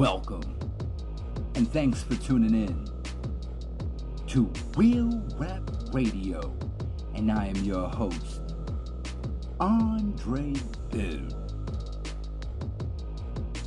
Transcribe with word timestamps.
Welcome, 0.00 0.56
and 1.56 1.70
thanks 1.70 2.02
for 2.02 2.14
tuning 2.14 2.54
in 2.54 2.88
to 4.28 4.50
Real 4.74 5.22
Rap 5.36 5.60
Radio, 5.92 6.56
and 7.14 7.30
I 7.30 7.48
am 7.48 7.56
your 7.56 7.86
host, 7.86 8.40
Andre 9.60 10.54
Bill. 10.90 11.28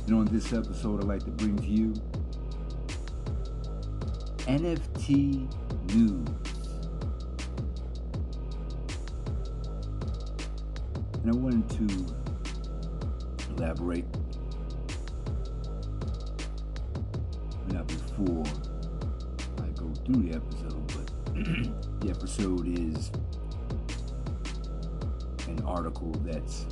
And 0.08 0.12
on 0.12 0.24
this 0.32 0.52
episode, 0.52 1.04
I'd 1.04 1.06
like 1.06 1.22
to 1.22 1.30
bring 1.30 1.56
to 1.56 1.66
you 1.66 1.94
NFT 4.48 5.48
news. 5.94 6.28
And 11.22 11.30
I 11.30 11.36
wanted 11.36 11.70
to 11.78 13.54
elaborate 13.56 14.03
episode 22.24 22.66
is 22.78 23.10
an 25.46 25.62
article 25.66 26.10
that's 26.24 26.64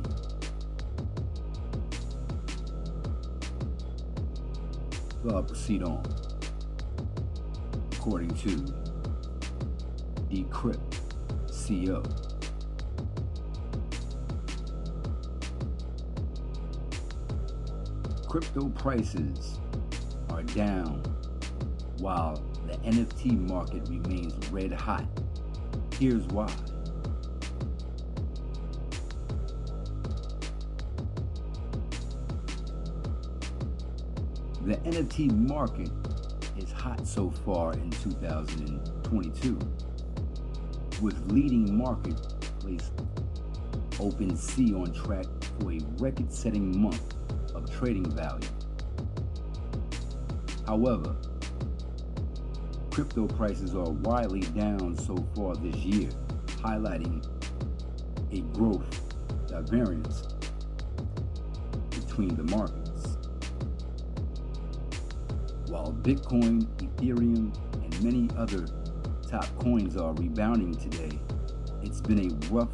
So 5.24 5.36
I'll 5.36 5.44
proceed 5.44 5.84
on. 5.84 6.02
According 7.92 8.30
to 8.36 8.50
Decrypt 10.32 10.80
CO. 11.52 12.04
Crypto 18.30 18.70
prices 18.70 19.60
are 20.30 20.44
down 20.44 21.04
while 21.98 22.42
the 22.66 22.78
NFT 22.78 23.50
market 23.50 23.86
remains 23.90 24.34
red 24.52 24.72
hot. 24.72 25.06
Here's 26.00 26.24
why. 26.28 26.48
The 34.68 34.76
NFT 34.80 35.32
market 35.48 35.90
is 36.58 36.74
hot 36.74 37.08
so 37.08 37.30
far 37.30 37.72
in 37.72 37.90
2022, 37.90 39.58
with 41.02 41.32
leading 41.32 41.78
marketplace 41.78 42.92
OpenSea 43.92 44.76
on 44.76 44.92
track 44.92 45.26
for 45.62 45.72
a 45.72 45.80
record 46.00 46.34
setting 46.34 46.78
month 46.82 47.16
of 47.56 47.72
trading 47.72 48.12
value. 48.12 48.50
However, 50.66 51.16
crypto 52.92 53.26
prices 53.26 53.74
are 53.74 53.90
widely 53.90 54.42
down 54.42 54.98
so 54.98 55.16
far 55.34 55.56
this 55.56 55.78
year, 55.78 56.10
highlighting 56.58 57.26
a 58.34 58.42
growth 58.54 59.16
divergence 59.48 60.28
between 61.90 62.36
the 62.36 62.44
markets. 62.44 62.87
While 65.68 65.92
Bitcoin, 66.02 66.66
Ethereum, 66.78 67.54
and 67.74 68.02
many 68.02 68.30
other 68.38 68.66
top 69.30 69.46
coins 69.60 69.98
are 69.98 70.14
rebounding 70.14 70.74
today, 70.74 71.20
it's 71.84 72.00
been 72.00 72.32
a 72.32 72.54
rough 72.54 72.70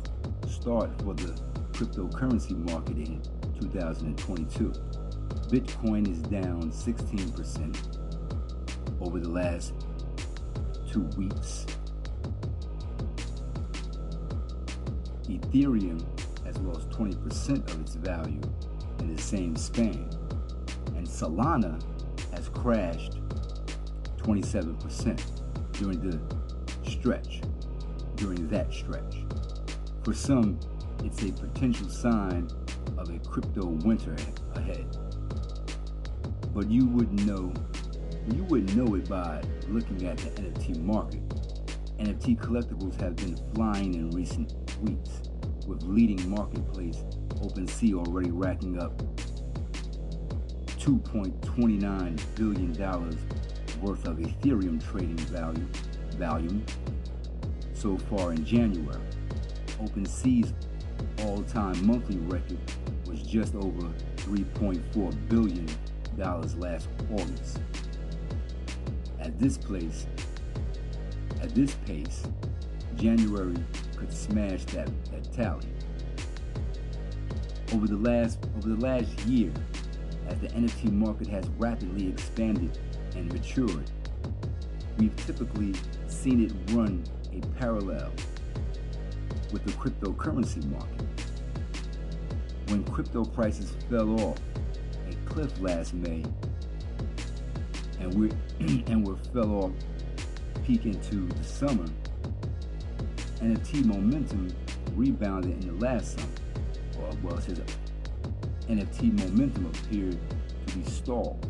start 0.47 0.91
for 1.01 1.15
the 1.15 1.33
cryptocurrency 1.71 2.55
market 2.69 2.97
in 2.97 3.19
2022. 3.59 4.71
Bitcoin 5.49 6.07
is 6.07 6.19
down 6.19 6.71
16% 6.71 7.97
over 9.01 9.19
the 9.19 9.29
last 9.29 9.73
two 10.91 11.01
weeks. 11.17 11.65
Ethereum 15.23 16.05
has 16.45 16.59
lost 16.59 16.91
20% 16.91 17.73
of 17.73 17.81
its 17.81 17.95
value 17.95 18.41
in 18.99 19.15
the 19.15 19.21
same 19.21 19.55
span, 19.55 20.07
and 20.95 21.07
Solana 21.07 21.81
has 22.43 22.49
crashed 22.49 23.19
27% 24.17 25.21
during 25.73 25.99
the 26.01 26.19
stretch, 26.89 27.41
during 28.15 28.47
that 28.49 28.73
stretch. 28.73 29.23
For 30.03 30.13
some, 30.13 30.59
it's 31.03 31.21
a 31.23 31.31
potential 31.31 31.89
sign 31.89 32.49
of 32.97 33.09
a 33.09 33.19
crypto 33.19 33.67
winter 33.85 34.15
ahead. 34.55 34.85
But 36.53 36.69
you 36.69 36.85
wouldn't 36.87 37.25
know 37.25 37.53
you 38.33 38.43
wouldn't 38.45 38.73
know 38.75 38.95
it 38.95 39.09
by 39.09 39.41
looking 39.67 40.05
at 40.07 40.17
the 40.17 40.29
NFT 40.29 40.81
market. 40.81 41.27
NFT 41.99 42.39
collectibles 42.39 42.99
have 43.01 43.17
been 43.17 43.37
flying 43.53 43.95
in 43.95 44.11
recent 44.11 44.53
weeks, 44.81 45.21
with 45.67 45.83
leading 45.83 46.29
marketplace 46.29 47.03
OpenSea 47.41 47.95
already 47.95 48.31
racking 48.31 48.81
up 48.81 49.01
$2.29 50.83 52.35
billion 52.35 52.73
worth 53.81 54.05
of 54.05 54.17
Ethereum 54.17 54.83
trading 54.83 55.15
value 55.17 55.65
volume 56.17 56.61
so 57.73 57.97
far 57.97 58.33
in 58.33 58.43
January. 58.43 58.99
OpenSea's 59.81 60.53
all-time 61.21 61.87
monthly 61.87 62.17
record 62.17 62.59
was 63.07 63.21
just 63.21 63.55
over 63.55 63.87
3.4 64.17 65.29
billion 65.29 65.65
dollars 66.17 66.53
last 66.57 66.89
August. 67.13 67.61
At 69.21 69.39
this 69.39 69.57
place, 69.57 70.05
at 71.41 71.55
this 71.55 71.75
pace, 71.85 72.23
January 72.97 73.55
could 73.95 74.11
smash 74.11 74.65
that, 74.65 74.89
that 75.11 75.33
tally. 75.33 75.65
Over 77.73 77.87
the 77.87 77.95
last 77.95 78.45
over 78.57 78.67
the 78.67 78.85
last 78.85 79.17
year, 79.21 79.51
as 80.27 80.37
the 80.39 80.47
NFT 80.49 80.91
market 80.91 81.27
has 81.27 81.47
rapidly 81.57 82.07
expanded 82.07 82.77
and 83.15 83.31
matured, 83.31 83.89
we've 84.97 85.15
typically 85.25 85.73
seen 86.07 86.43
it 86.43 86.53
run 86.73 87.03
a 87.33 87.39
parallel 87.59 88.11
with 89.51 89.63
the 89.65 89.71
cryptocurrency 89.73 90.65
market. 90.71 91.05
When 92.67 92.83
crypto 92.85 93.23
prices 93.25 93.75
fell 93.89 94.19
off 94.21 94.37
a 95.09 95.29
cliff 95.29 95.59
last 95.59 95.93
May, 95.93 96.23
and 97.99 98.13
we 98.13 98.31
and 98.87 99.07
we 99.07 99.15
fell 99.33 99.65
off 99.65 99.71
peak 100.65 100.85
into 100.85 101.27
the 101.27 101.43
summer, 101.43 101.85
NFT 103.41 103.85
momentum 103.85 104.53
rebounded 104.95 105.63
in 105.63 105.77
the 105.77 105.85
last 105.85 106.17
summer. 106.17 106.27
Well, 107.23 107.37
NFT 108.67 109.19
momentum 109.19 109.65
appeared 109.67 110.17
to 110.67 110.77
be 110.77 110.89
stalled. 110.89 111.45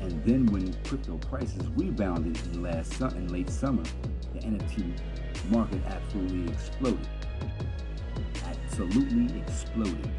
And 0.00 0.24
then 0.24 0.46
when 0.46 0.72
crypto 0.84 1.16
prices 1.18 1.62
rebounded 1.76 2.38
in 2.46 2.62
last 2.62 2.94
su- 2.94 3.06
in 3.06 3.28
late 3.28 3.50
summer, 3.50 3.82
the 4.34 4.40
NFT 4.40 4.92
market 5.50 5.80
absolutely 5.86 6.52
exploded. 6.52 7.08
Absolutely 8.44 9.40
exploded. 9.40 10.10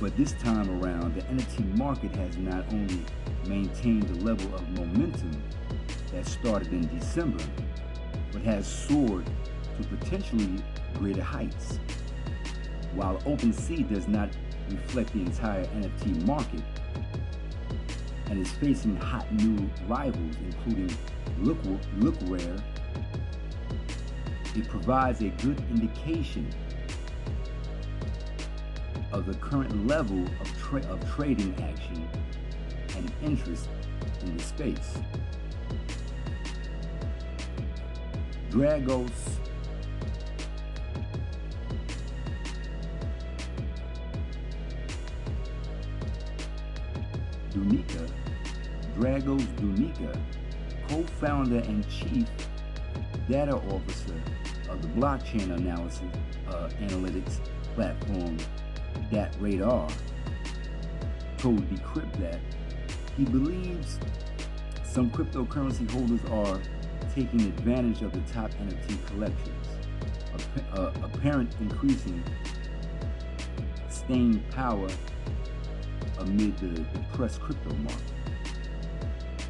But 0.00 0.16
this 0.16 0.32
time 0.32 0.82
around, 0.82 1.14
the 1.14 1.22
NFT 1.22 1.78
market 1.78 2.14
has 2.16 2.36
not 2.36 2.70
only 2.72 3.04
maintained 3.46 4.02
the 4.02 4.24
level 4.24 4.54
of 4.54 4.68
momentum 4.70 5.42
that 6.12 6.26
started 6.26 6.72
in 6.72 6.86
December, 6.98 7.42
but 8.32 8.42
has 8.42 8.66
soared 8.66 9.24
to 9.80 9.88
potentially 9.88 10.62
greater 10.94 11.22
heights. 11.22 11.78
While 12.94 13.18
OpenSea 13.18 13.88
does 13.92 14.08
not 14.08 14.30
reflect 14.70 15.12
the 15.12 15.20
entire 15.20 15.64
NFT 15.66 16.26
market 16.26 16.62
and 18.30 18.40
is 18.40 18.50
facing 18.52 18.96
hot 18.96 19.30
new 19.34 19.68
rivals, 19.86 20.36
including 20.42 20.96
look, 21.38 21.58
rare, 22.26 22.56
it 24.54 24.68
provides 24.68 25.20
a 25.20 25.28
good 25.28 25.62
indication 25.70 26.48
of 29.12 29.26
the 29.26 29.34
current 29.34 29.86
level 29.86 30.24
of, 30.40 30.58
tra 30.58 30.80
of 30.86 31.14
trading 31.14 31.54
action 31.62 32.08
and 32.96 33.12
interest 33.22 33.68
in 34.22 34.36
the 34.36 34.42
space. 34.42 34.98
Dragos 38.50 39.10
Dunica, 47.64 48.06
Dragos 48.98 49.56
Dunica, 49.56 50.18
co-founder 50.88 51.60
and 51.60 51.88
chief 51.88 52.28
data 53.28 53.56
officer 53.56 54.20
of 54.68 54.82
the 54.82 54.88
blockchain 54.88 55.54
analysis 55.56 56.02
uh, 56.48 56.68
analytics 56.82 57.40
platform 57.74 58.36
DappRadar, 59.10 59.90
told 61.38 61.68
Decrypt 61.70 62.12
that 62.20 62.38
he 63.16 63.24
believes 63.24 63.98
some 64.84 65.10
cryptocurrency 65.10 65.90
holders 65.90 66.20
are 66.30 66.60
taking 67.14 67.40
advantage 67.42 68.02
of 68.02 68.12
the 68.12 68.32
top 68.32 68.50
NFT 68.52 69.06
collections, 69.06 69.66
uh, 70.74 70.92
apparent 71.02 71.54
increasing 71.60 72.22
staying 73.88 74.42
power 74.50 74.88
amid 76.18 76.56
the 76.58 76.68
depressed 76.68 77.40
crypto 77.40 77.74
market. 77.74 78.02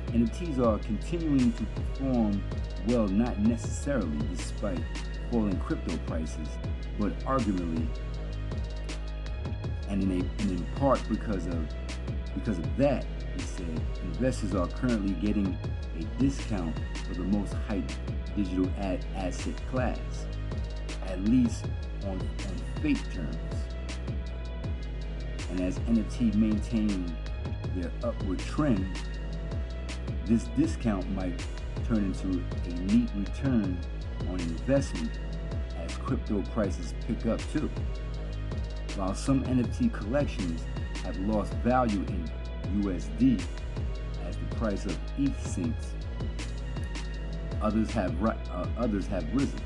NFTs 0.09 0.65
are 0.65 0.79
continuing 0.79 1.53
to 1.53 1.65
perform 1.65 2.43
well, 2.89 3.09
not 3.09 3.39
necessarily 3.41 4.17
despite 4.35 4.81
falling 5.31 5.59
crypto 5.61 5.97
prices, 6.07 6.49
but 6.99 7.19
arguably, 7.21 7.87
and 9.89 10.03
in, 10.03 10.11
a, 10.13 10.43
and 10.43 10.51
in 10.51 10.65
part 10.77 11.01
because 11.09 11.47
of 11.47 11.69
because 12.35 12.59
of 12.59 12.77
that, 12.77 13.05
he 13.37 13.43
said, 13.43 13.81
investors 14.03 14.55
are 14.55 14.67
currently 14.67 15.15
getting 15.15 15.57
a 15.99 16.05
discount 16.21 16.77
for 17.09 17.15
the 17.15 17.25
most 17.25 17.55
hyped 17.69 17.95
digital 18.37 18.69
ad 18.79 19.05
asset 19.17 19.55
class, 19.71 20.27
at 21.07 21.23
least 21.25 21.67
on, 22.05 22.19
on 22.21 22.83
fiat 22.83 22.99
terms. 23.13 23.37
And 25.55 25.62
as 25.62 25.79
NFT 25.81 26.35
maintain 26.35 27.17
their 27.77 27.93
upward 28.03 28.41
trend, 28.41 28.99
this 30.25 30.49
discount 30.56 31.09
might 31.12 31.41
turn 31.87 31.99
into 31.99 32.43
a 32.65 32.75
neat 32.93 33.09
return 33.15 33.79
on 34.29 34.41
investment 34.41 35.21
as 35.79 35.97
crypto 35.99 36.43
prices 36.53 36.93
pick 37.06 37.27
up 37.27 37.41
too. 37.53 37.71
While 38.97 39.15
some 39.15 39.45
NFT 39.45 39.93
collections 39.93 40.65
have 41.05 41.17
lost 41.21 41.53
value 41.62 42.01
in 42.01 42.29
USD 42.81 43.41
as 44.27 44.37
the 44.37 44.56
price 44.56 44.85
of 44.87 44.99
ETH 45.19 45.47
sinks, 45.47 45.87
others 47.62 47.93
have 47.93 48.21
uh, 48.25 48.67
others 48.77 49.06
have 49.06 49.25
risen. 49.33 49.61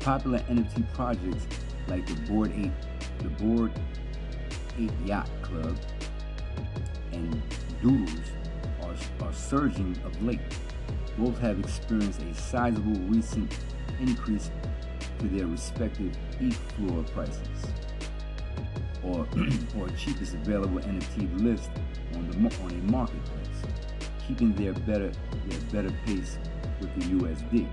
Popular 0.00 0.40
NFT 0.40 0.92
projects 0.92 1.46
like 1.86 2.04
the 2.04 2.14
Bored 2.32 2.50
Ape, 2.56 2.72
the 3.18 3.28
Bored 3.28 3.70
Ape 4.78 4.90
Yacht 5.04 5.30
Club, 5.42 5.76
and 7.12 7.42
Doodles 7.82 8.30
are, 8.82 9.26
are 9.26 9.32
surging 9.32 9.96
of 10.04 10.22
late. 10.22 10.40
Both 11.18 11.38
have 11.38 11.58
experienced 11.58 12.22
a 12.22 12.34
sizable 12.34 13.00
recent 13.08 13.56
increase 14.00 14.50
to 15.18 15.28
their 15.28 15.46
respective 15.46 16.16
ETH 16.40 16.56
floor 16.72 17.02
prices 17.04 17.40
or, 19.02 19.26
or 19.78 19.88
cheapest 19.90 20.34
available 20.34 20.80
NFT 20.80 21.42
list 21.42 21.70
on, 22.14 22.28
the, 22.30 22.62
on 22.62 22.70
a 22.70 22.90
marketplace, 22.90 23.62
keeping 24.26 24.54
their 24.54 24.72
better, 24.72 25.10
their 25.48 25.60
better 25.72 25.96
pace 26.04 26.38
with 26.80 26.94
the 26.96 27.00
USD 27.14 27.68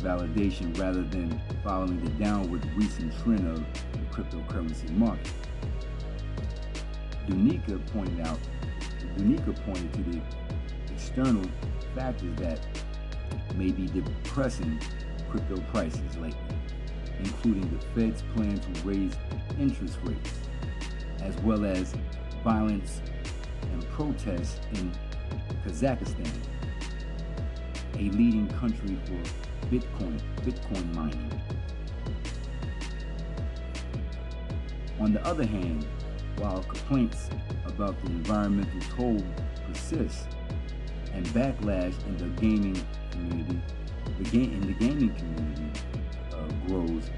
validation 0.00 0.76
rather 0.78 1.02
than 1.02 1.40
following 1.62 2.02
the 2.02 2.10
downward 2.12 2.64
recent 2.74 3.12
trend 3.22 3.46
of 3.46 3.64
cryptocurrency 4.12 4.90
market. 4.90 5.32
Dunica 7.26 7.78
pointed 7.92 8.26
out, 8.26 8.38
Dunica 9.16 9.52
pointed 9.62 9.92
to 9.94 10.02
the 10.02 10.20
external 10.92 11.44
factors 11.94 12.36
that 12.36 12.60
may 13.56 13.70
be 13.70 13.86
depressing 13.86 14.80
crypto 15.30 15.60
prices 15.72 16.16
lately, 16.16 16.38
including 17.18 17.68
the 17.76 17.84
Fed's 17.94 18.22
plan 18.34 18.58
to 18.58 18.88
raise 18.88 19.16
interest 19.58 19.98
rates, 20.04 20.32
as 21.22 21.36
well 21.38 21.64
as 21.64 21.94
violence 22.42 23.00
and 23.72 23.86
protests 23.90 24.60
in 24.74 24.92
Kazakhstan, 25.64 26.32
a 27.94 27.98
leading 27.98 28.48
country 28.58 28.98
for 29.04 29.66
Bitcoin, 29.66 30.20
Bitcoin 30.38 30.94
mining. 30.94 31.59
On 35.00 35.14
the 35.14 35.26
other 35.26 35.46
hand, 35.46 35.86
while 36.36 36.62
complaints 36.62 37.30
about 37.64 37.98
the 38.04 38.10
environmental 38.10 38.80
toll 38.94 39.22
persist 39.66 40.28
and 41.14 41.26
backlash 41.28 41.94
in 42.06 42.16
the 42.18 42.26
gaming 42.40 42.78
community, 43.10 43.60
the 44.18 44.42
in 44.42 44.60
the 44.60 44.74
gaming 44.74 45.14
community 45.14 45.70
uh, 46.34 46.66
grows, 46.66 47.10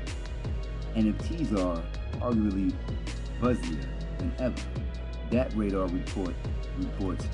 NFTs 0.95 1.59
are 1.59 1.83
arguably 2.21 2.73
buzzier 3.41 3.85
than 4.19 4.33
ever. 4.39 4.63
DappRadar 5.31 5.93
report 5.93 6.35
reports 6.79 7.27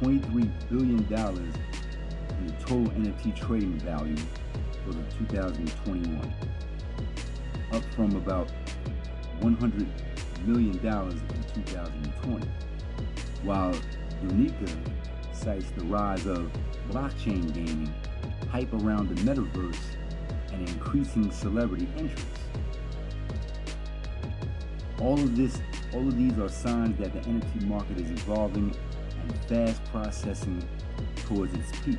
$23 0.00 0.50
billion 0.70 0.98
in 0.98 2.46
the 2.46 2.52
total 2.60 2.86
NFT 2.94 3.36
trading 3.36 3.78
value 3.80 4.16
for 4.84 4.94
the 4.94 5.02
2021, 5.18 6.34
up 7.72 7.84
from 7.94 8.16
about 8.16 8.50
$100 9.42 10.46
million 10.46 10.76
in 10.76 11.64
2020. 11.64 12.48
While 13.42 13.74
Unica 14.22 14.72
cites 15.32 15.70
the 15.72 15.84
rise 15.84 16.26
of 16.26 16.50
blockchain 16.88 17.52
gaming, 17.52 17.92
hype 18.50 18.72
around 18.72 19.08
the 19.08 19.20
metaverse, 19.22 19.96
and 20.52 20.68
increasing 20.68 21.30
celebrity 21.30 21.88
interest. 21.96 22.26
All 25.00 25.14
of 25.14 25.36
this, 25.36 25.60
all 25.92 26.06
of 26.06 26.16
these 26.16 26.38
are 26.38 26.48
signs 26.48 26.98
that 26.98 27.12
the 27.12 27.20
NFT 27.28 27.62
market 27.62 27.98
is 27.98 28.10
evolving 28.10 28.74
and 29.20 29.44
fast 29.46 29.84
processing 29.86 30.62
towards 31.24 31.52
its 31.54 31.72
peak, 31.80 31.98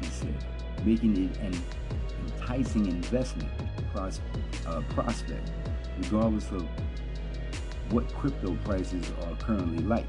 he 0.00 0.06
said, 0.06 0.46
making 0.84 1.24
it 1.24 1.36
an 1.38 1.60
enticing 2.26 2.86
investment 2.86 3.50
pros- 3.92 4.20
uh, 4.66 4.82
prospect, 4.90 5.50
regardless 6.02 6.50
of 6.50 6.66
what 7.90 8.12
crypto 8.14 8.56
prices 8.64 9.04
are 9.24 9.36
currently 9.36 9.82
like. 9.84 10.06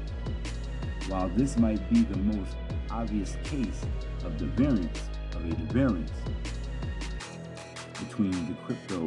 While 1.08 1.28
this 1.30 1.56
might 1.56 1.88
be 1.90 2.02
the 2.02 2.18
most 2.18 2.56
obvious 2.90 3.36
case 3.44 3.84
of 4.24 4.38
the 4.38 4.46
variance 4.46 5.00
of 5.34 5.44
a 5.44 5.54
variance 5.72 6.12
between 7.98 8.30
the 8.48 8.54
crypto 8.64 9.06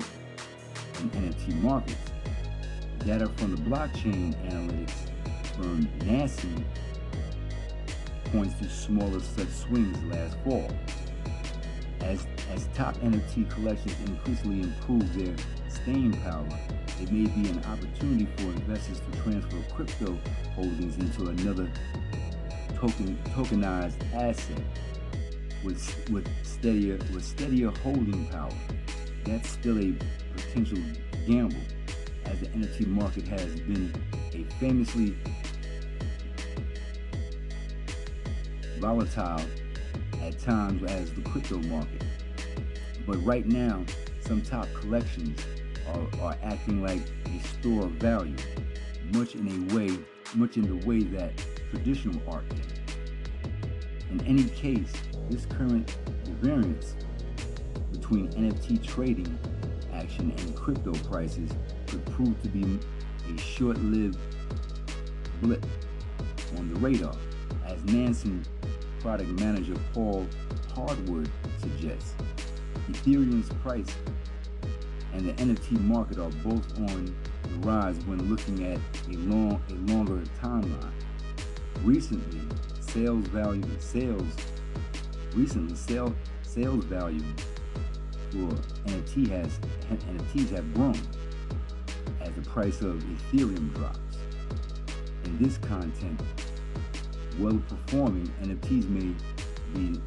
and 0.99 1.11
NFT 1.11 1.61
markets, 1.61 2.13
Data 3.05 3.27
from 3.35 3.53
the 3.53 3.61
blockchain 3.63 4.33
analytics 4.49 5.11
firm 5.57 5.89
Nansen 6.05 6.65
points 8.31 8.57
to 8.59 8.69
smaller 8.69 9.19
such 9.19 9.49
swings 9.49 10.01
last 10.05 10.37
fall. 10.45 10.71
As, 11.99 12.25
as 12.53 12.69
top 12.73 12.95
NFT 12.97 13.49
collections 13.49 13.95
increasingly 14.07 14.61
improve 14.61 15.13
their 15.15 15.35
staying 15.83 16.13
power, 16.21 16.47
it 17.01 17.11
may 17.11 17.27
be 17.27 17.49
an 17.49 17.61
opportunity 17.65 18.25
for 18.37 18.43
investors 18.43 19.01
to 19.01 19.21
transfer 19.21 19.61
crypto 19.75 20.17
holdings 20.55 20.97
into 20.97 21.27
another 21.27 21.69
token, 22.75 23.17
tokenized 23.35 23.95
asset 24.13 24.61
with, 25.63 26.09
with, 26.09 26.27
steadier, 26.43 26.97
with 27.13 27.23
steadier 27.23 27.69
holding 27.83 28.25
power. 28.27 28.49
That's 29.25 29.49
still 29.49 29.77
a 29.77 29.93
potential 30.35 30.77
gamble 31.27 31.57
as 32.25 32.39
the 32.39 32.47
NFT 32.47 32.87
market 32.87 33.27
has 33.27 33.59
been 33.61 33.93
a 34.33 34.43
famously 34.55 35.17
volatile 38.79 39.45
at 40.21 40.39
times 40.39 40.81
as 40.89 41.11
the 41.13 41.21
crypto 41.21 41.57
market. 41.57 42.05
But 43.05 43.17
right 43.25 43.45
now, 43.45 43.83
some 44.21 44.41
top 44.41 44.67
collections 44.73 45.37
are, 45.89 46.21
are 46.21 46.37
acting 46.43 46.81
like 46.81 47.01
a 47.25 47.47
store 47.47 47.83
of 47.85 47.91
value, 47.93 48.35
much 49.13 49.35
in 49.35 49.47
a 49.47 49.75
way, 49.75 49.89
much 50.35 50.57
in 50.57 50.67
the 50.67 50.85
way 50.85 51.03
that 51.03 51.31
traditional 51.71 52.21
art 52.27 52.43
can. 52.49 52.61
In 54.11 54.25
any 54.27 54.43
case, 54.45 54.91
this 55.29 55.45
current 55.45 55.89
variance 56.41 56.95
between 57.91 58.29
NFT 58.29 58.85
trading 58.85 59.37
action 59.93 60.33
and 60.37 60.55
crypto 60.55 60.93
prices 61.09 61.49
could 61.87 62.05
prove 62.07 62.41
to 62.41 62.49
be 62.49 62.79
a 63.33 63.37
short-lived 63.37 64.17
blip 65.41 65.65
on 66.57 66.73
the 66.73 66.79
radar, 66.79 67.15
as 67.65 67.83
Nansen 67.85 68.45
product 68.99 69.29
manager 69.39 69.75
Paul 69.93 70.27
Hardwood 70.75 71.29
suggests. 71.59 72.13
Ethereum's 72.89 73.49
price 73.61 73.87
and 75.13 75.27
the 75.27 75.33
NFT 75.33 75.79
market 75.81 76.17
are 76.17 76.29
both 76.43 76.77
on 76.79 77.15
the 77.43 77.67
rise 77.67 77.97
when 78.05 78.29
looking 78.29 78.65
at 78.65 78.79
a 79.09 79.17
long 79.17 79.61
a 79.69 79.73
longer 79.91 80.23
timeline. 80.41 80.91
Recently, 81.83 82.41
sales 82.79 83.27
value 83.27 83.63
sales 83.79 84.35
recently 85.35 85.75
sale, 85.75 86.13
sales 86.41 86.85
value 86.85 87.23
for 88.31 88.49
NFT 88.85 89.29
has 89.29 89.59
NFTs 89.91 90.49
have 90.51 90.73
grown 90.73 90.99
as 92.21 92.31
the 92.33 92.41
price 92.41 92.81
of 92.81 93.03
Ethereum 93.03 93.73
drops. 93.73 93.99
In 95.25 95.37
this 95.37 95.57
content, 95.57 96.21
well-performing 97.39 98.31
NFTs 98.43 98.89
may 98.89 99.13
be 99.73 99.99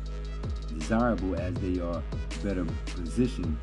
desirable 0.78 1.36
as 1.36 1.54
they 1.54 1.80
are 1.80 2.02
better 2.42 2.64
positioned 2.86 3.56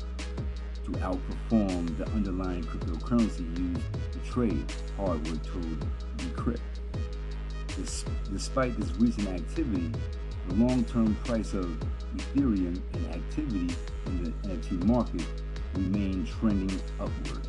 to 0.84 0.90
outperform 0.92 1.96
the 1.96 2.06
underlying 2.10 2.62
cryptocurrency 2.64 3.46
used 3.58 3.82
to 4.12 4.30
trade, 4.30 4.64
hardware 4.96 5.36
told 5.36 5.86
Decrypt. 6.18 6.60
Despite 8.30 8.78
this 8.78 8.94
recent 8.98 9.28
activity, 9.28 9.90
the 10.48 10.54
long-term 10.54 11.14
price 11.24 11.54
of 11.54 11.76
Ethereum 12.16 12.80
and 12.92 13.06
activity 13.14 13.74
in 14.06 14.24
the 14.24 14.30
NFT 14.48 14.84
market 14.84 15.26
remain 15.74 16.26
trending 16.26 16.80
upward. 17.00 17.48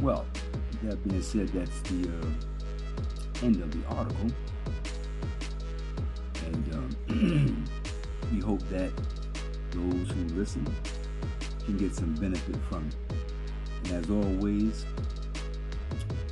Well, 0.00 0.24
that 0.82 1.02
being 1.06 1.22
said, 1.22 1.48
that's 1.48 1.80
the 1.82 2.08
uh, 2.08 3.44
end 3.44 3.60
of 3.62 3.70
the 3.70 3.86
article. 3.88 4.30
We 8.32 8.40
hope 8.40 8.66
that 8.70 8.90
those 9.72 10.10
who 10.10 10.24
listen 10.34 10.66
can 11.66 11.76
get 11.76 11.94
some 11.94 12.14
benefit 12.14 12.56
from 12.70 12.88
it. 12.88 12.96
And 13.84 14.02
as 14.02 14.10
always, 14.10 14.86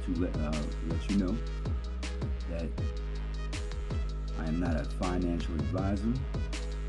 to 0.07 0.15
let, 0.19 0.35
uh, 0.37 0.59
let 0.89 1.11
you 1.11 1.17
know 1.19 1.37
that 2.49 2.69
I 4.41 4.47
am 4.47 4.61
not 4.61 4.81
a 4.81 4.85
financial 4.85 5.55
advisor. 5.57 6.15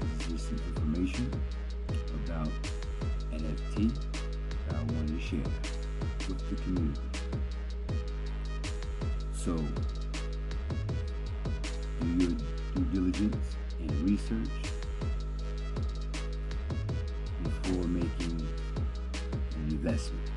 This 0.02 0.28
is 0.28 0.32
just 0.32 0.48
some 0.48 0.62
information 0.70 1.30
about 2.24 2.48
NFT 3.34 3.94
that 4.68 4.76
I 4.76 4.84
wanted 4.84 5.20
to 5.20 5.20
share 5.20 5.40
with 6.30 6.50
the 6.50 6.56
community. 6.64 7.02
So, 9.34 9.58
do 12.00 12.08
your 12.18 12.32
due 12.76 12.86
diligence 12.94 13.59
and 13.80 13.92
research 14.10 14.50
before 17.44 17.84
making 17.88 18.48
an 19.56 19.68
investment. 19.70 20.32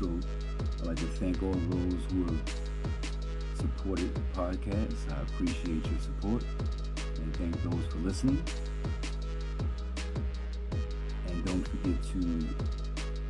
So, 0.00 0.10
I'd 0.80 0.86
like 0.86 0.96
to 0.96 1.06
thank 1.06 1.42
all 1.42 1.52
those 1.52 2.00
who 2.10 2.24
have 2.24 2.62
supported 3.56 4.14
the 4.14 4.20
podcast. 4.34 5.12
I 5.12 5.22
appreciate 5.22 5.86
your 5.86 6.00
support 6.00 6.44
and 7.16 7.36
thank 7.36 7.62
those 7.62 7.92
for 7.92 7.98
listening. 7.98 8.42
And 11.28 11.44
don't 11.44 11.66
forget 11.68 12.02
to 12.12 12.81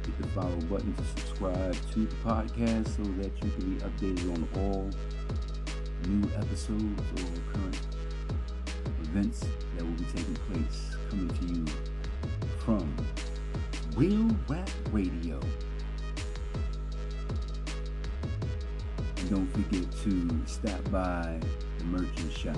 hit 0.07 0.19
the 0.19 0.29
follow 0.29 0.61
button 0.63 0.93
to 0.95 1.05
subscribe 1.05 1.77
to 1.93 2.07
the 2.07 2.15
podcast 2.17 2.89
so 2.97 3.03
that 3.21 3.31
you 3.43 3.51
can 3.51 3.75
be 3.75 3.81
updated 3.85 4.33
on 4.35 4.49
all 4.61 4.91
new 6.09 6.29
episodes 6.37 7.03
or 7.17 7.53
current 7.53 7.81
events 9.03 9.45
that 9.77 9.85
will 9.85 9.93
be 9.93 10.05
taking 10.05 10.35
place 10.51 10.97
coming 11.09 11.29
to 11.29 11.47
you 11.47 11.65
from 12.59 12.95
Real 13.97 14.37
Rap 14.49 14.71
Radio. 14.91 15.39
And 19.19 19.31
don't 19.31 19.47
forget 19.53 19.91
to 20.03 20.41
stop 20.47 20.91
by 20.91 21.39
the 21.79 21.85
merchant 21.85 22.33
shop. 22.33 22.57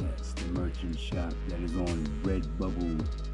Yes, 0.00 0.32
the 0.32 0.60
merchant 0.60 0.98
shop 0.98 1.32
that 1.48 1.60
is 1.60 1.74
on 1.76 2.06
redbubble.com 2.24 3.31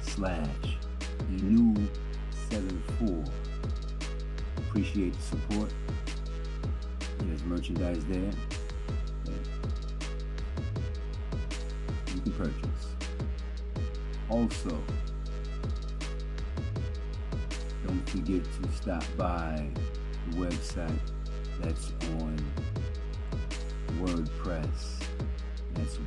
slash 0.00 0.78
enu74. 1.32 3.30
Appreciate 4.56 5.12
the 5.12 5.20
support. 5.20 5.72
There's 7.18 7.44
merchandise 7.44 8.02
there 8.06 8.30
that 9.24 9.48
you 12.14 12.20
can 12.22 12.32
purchase. 12.32 12.86
Also, 14.30 14.82
don't 17.86 18.08
forget 18.08 18.42
to 18.44 18.72
stop 18.72 19.04
by 19.18 19.68
the 20.30 20.36
website 20.36 21.00
that's 21.60 21.92
on 22.18 22.36
WordPress. 24.00 25.02
That's 25.74 25.98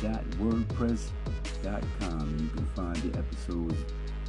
realrapradio.wordpress.com. 0.00 2.36
You 2.40 2.48
can 2.48 2.66
find 2.74 2.96
the 2.96 3.18
episodes 3.18 3.76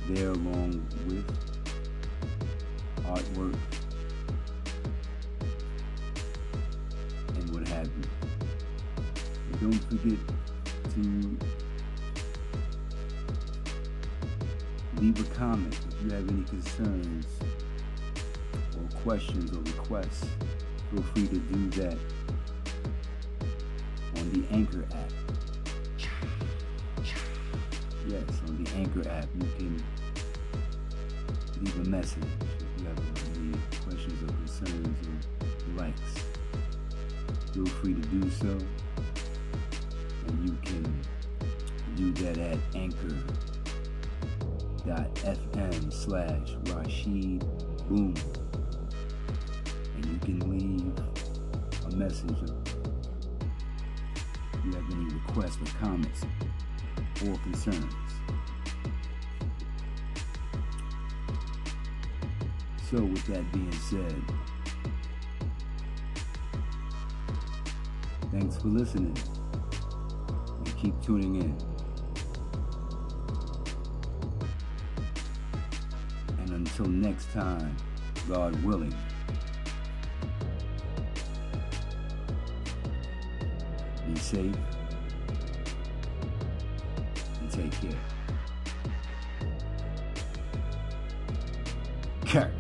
there 0.08 0.32
along 0.32 0.86
with 1.08 1.26
artwork 3.06 3.56
and 7.36 7.54
what 7.54 7.68
have 7.68 7.88
you. 7.88 8.04
And 9.52 9.62
don't 9.62 9.84
forget 9.90 10.20
to 10.94 11.02
leave 15.02 15.20
a 15.20 15.24
comment 15.36 15.78
if 15.90 15.96
you 16.04 16.10
have 16.12 16.30
any 16.30 16.44
concerns 16.44 17.26
or 18.78 18.86
questions 19.02 19.52
or 19.54 19.62
requests. 19.62 20.28
Feel 20.92 21.04
free 21.04 21.28
to 21.28 21.38
do 21.38 21.70
that 21.82 21.98
on 24.18 24.30
the 24.34 24.44
Anchor 24.52 24.86
app. 24.94 25.21
Yes, 28.12 28.42
on 28.46 28.62
the 28.62 28.70
Anchor 28.76 29.08
app, 29.08 29.30
you 29.40 29.48
can 29.58 29.84
leave 31.62 31.80
a 31.80 31.90
message 31.90 32.24
if 32.42 32.66
you 32.78 32.88
have 32.90 33.00
any 33.38 33.56
questions 33.86 34.22
or 34.22 34.28
concerns 34.36 34.98
or 35.08 35.16
likes. 35.78 36.12
Feel 37.54 37.68
free 37.68 37.94
to 37.94 38.02
do 38.02 38.30
so. 38.30 38.58
And 40.28 40.36
you 40.46 40.58
can 40.62 40.84
do 41.96 42.12
that 42.26 42.38
at 42.38 42.58
anchor.fm 42.76 43.14
slash 45.94 46.58
Rashid 46.74 47.46
Boom. 47.88 48.14
And 49.96 50.06
you 50.06 50.18
can 50.20 50.40
leave 50.52 50.94
a 51.86 51.96
message 51.96 52.42
if 54.54 54.66
you 54.66 54.72
have 54.74 54.92
any 54.92 55.06
requests 55.14 55.60
or 55.62 55.68
comments 55.80 56.26
or 57.26 57.38
concerns. 57.38 58.01
So, 62.92 62.98
with 62.98 63.26
that 63.28 63.50
being 63.54 63.72
said, 63.72 64.22
thanks 68.34 68.58
for 68.58 68.68
listening 68.68 69.18
and 70.58 70.78
keep 70.78 71.02
tuning 71.02 71.36
in. 71.38 71.58
And 76.40 76.50
until 76.50 76.88
next 76.88 77.32
time, 77.32 77.78
God 78.28 78.62
willing, 78.62 78.94
be 84.06 84.20
safe 84.20 84.54
and 87.40 87.50
take 87.50 87.72
care. 87.72 87.92
Kurt. 92.26 92.52